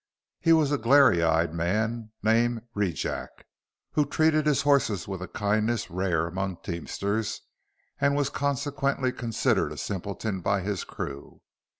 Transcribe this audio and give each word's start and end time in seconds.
He 0.39 0.51
was 0.51 0.71
a 0.71 0.79
glary 0.79 1.21
eyed 1.21 1.53
man 1.53 2.09
named 2.23 2.63
Rejack, 2.75 3.45
who 3.91 4.03
treated 4.03 4.47
his 4.47 4.63
horses 4.63 5.07
with 5.07 5.21
a 5.21 5.27
kindness 5.27 5.91
rare 5.91 6.25
among 6.25 6.57
teamsters 6.63 7.41
and 7.99 8.15
was 8.15 8.29
consequently 8.31 9.11
considered 9.11 9.71
a 9.71 9.77
simpleton 9.77 10.41
by 10.41 10.61
his 10.61 10.83
crew. 10.83 11.41